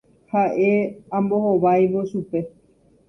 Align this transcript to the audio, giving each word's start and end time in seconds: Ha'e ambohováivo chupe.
Ha'e 0.31 0.69
ambohováivo 1.17 1.99
chupe. 2.09 2.39